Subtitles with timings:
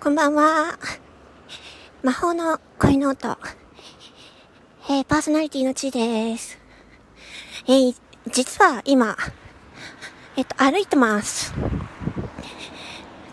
[0.00, 0.78] こんばんは。
[2.02, 3.36] 魔法の恋の音。
[4.88, 6.58] えー、パーソナリティのちーです。
[7.66, 7.94] えー、
[8.30, 9.16] 実は今、
[10.36, 11.52] えっと、歩いてます。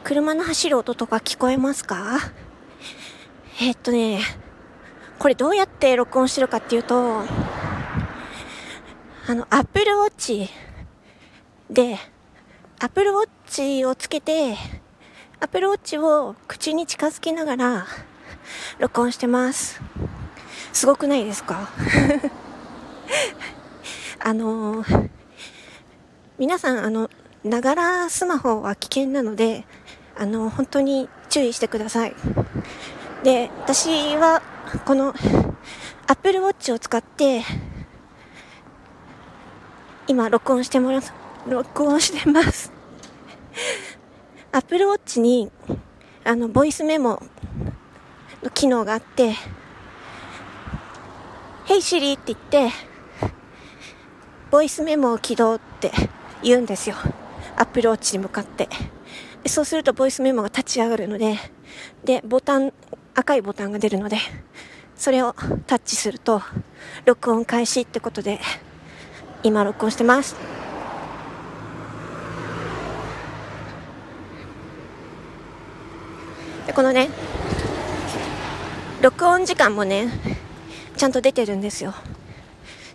[0.04, 2.20] 車の走る音とか聞こえますか？
[3.62, 4.22] えっとね、
[5.18, 7.26] これどうやって録音してるかっていうと、あ
[9.30, 10.50] の、Apple Watch
[11.70, 11.98] で、
[12.80, 14.56] Apple Watch をつけて、
[15.40, 17.86] アプローチを口に近づけながら
[18.80, 19.82] 録音してます。
[20.74, 21.70] すごくないですか？
[24.20, 25.10] あのー、
[26.38, 27.10] 皆さん、あの、
[27.44, 29.66] ながらスマホは危険なので、
[30.18, 32.16] あの、本当に注意してください。
[33.24, 34.42] で、私は、
[34.86, 35.14] この、
[36.08, 37.44] Apple Watch を使って、
[40.08, 41.02] 今、録音してもら、
[41.48, 42.72] 録音してます。
[44.56, 45.52] アップルウォッチに、
[46.24, 47.22] あの、ボイスメモ
[48.42, 49.34] の機能があって、
[51.66, 52.74] Hey Siri って言って、
[54.52, 55.92] ボイスメモを起動って
[56.42, 56.96] 言うんですよ。
[57.58, 58.70] アップルウォッチに向かって。
[59.46, 61.36] そうするとボイスメモが立ち上がるので、
[62.06, 62.72] で、ボタン、
[63.14, 64.20] 赤いボタンが出るので、
[64.96, 65.34] それを
[65.68, 66.42] タッチすると、
[67.04, 68.40] 録音開始ってことで、
[69.44, 70.38] 今録音してます。
[76.66, 77.10] でこのね
[79.02, 80.08] 録音時間もね
[80.98, 81.94] ちゃんと出てるんですよ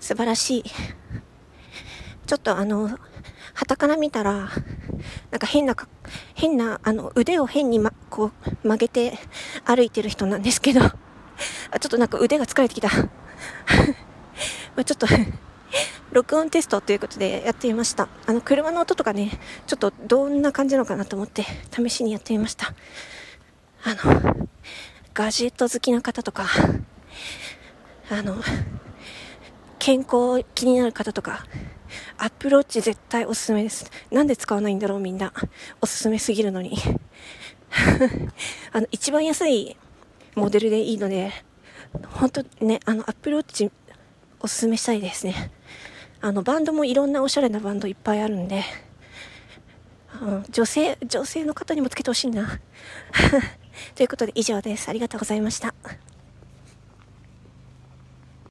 [0.00, 0.64] 素晴らしい
[2.26, 2.98] ちょっとあの
[3.54, 5.76] 旗から見たらなんか変な
[6.34, 9.18] 変なあの腕を変に、ま、こう曲げて
[9.64, 12.88] 歩いてる人なんですけどちょっとなんか腕が疲れてきた
[14.76, 15.06] まちょっと
[16.12, 18.08] 録音テストということでやってみました。
[18.26, 19.30] あの、車の音とかね、
[19.66, 22.74] ちょっとどんな感じなのかなと思って試しにやってみました。
[23.82, 24.48] あの、
[25.14, 26.46] ガジェット好きな方とか、
[28.10, 28.36] あの、
[29.78, 31.46] 健康気になる方とか、
[32.18, 33.90] アップローチ絶対おすすめです。
[34.10, 35.32] なんで使わないんだろうみんな。
[35.80, 36.76] おすすめすぎるのに。
[38.72, 39.76] あの、一番安い
[40.34, 41.32] モデルでいいので、
[42.10, 43.70] 本当ね、あの、アップローチ
[44.40, 45.50] おすすめしたいですね。
[46.20, 48.62] あの、バンドもいろんなおしゃれなバンドいっぱいあるんで、
[50.50, 52.60] 女性、女性の方にもつけてほしいな。
[53.94, 54.88] ということで以上です。
[54.88, 55.74] ありがとうございました。